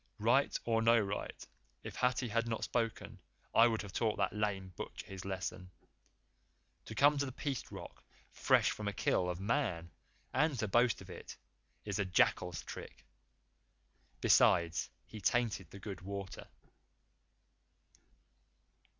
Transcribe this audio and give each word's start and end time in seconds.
Right 0.17 0.57
or 0.65 0.81
no 0.81 0.99
right, 0.99 1.45
if 1.83 1.95
Hathi 1.97 2.27
had 2.29 2.47
not 2.47 2.63
spoken 2.63 3.19
I 3.53 3.67
would 3.67 3.83
have 3.83 3.93
taught 3.93 4.17
that 4.17 4.33
lame 4.33 4.73
butcher 4.75 5.05
his 5.05 5.25
lesson. 5.25 5.69
To 6.85 6.95
come 6.95 7.19
to 7.19 7.25
the 7.27 7.31
Peace 7.31 7.71
Rock 7.71 8.03
fresh 8.31 8.71
from 8.71 8.87
a 8.87 8.93
kill 8.93 9.29
of 9.29 9.39
Man 9.39 9.91
and 10.33 10.57
to 10.57 10.67
boast 10.67 11.01
of 11.01 11.11
it 11.11 11.37
is 11.85 11.99
a 11.99 12.05
jackal's 12.05 12.63
trick. 12.63 13.05
Besides, 14.21 14.89
he 15.05 15.21
tainted 15.21 15.69
the 15.69 15.77
good 15.77 16.01
water." 16.01 16.47